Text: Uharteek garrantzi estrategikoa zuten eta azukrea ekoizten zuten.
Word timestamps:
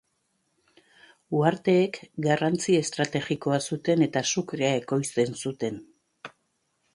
Uharteek 1.39 1.99
garrantzi 2.27 2.77
estrategikoa 2.77 3.59
zuten 3.75 4.05
eta 4.07 4.25
azukrea 4.29 4.73
ekoizten 4.81 5.39
zuten. 5.43 5.79